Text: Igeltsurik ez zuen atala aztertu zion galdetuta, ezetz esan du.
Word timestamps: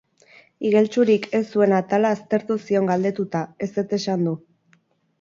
Igeltsurik 0.69 1.27
ez 1.41 1.43
zuen 1.57 1.77
atala 1.81 2.13
aztertu 2.19 2.59
zion 2.71 2.93
galdetuta, 2.93 3.47
ezetz 3.71 3.89
esan 4.03 4.29
du. 4.31 4.39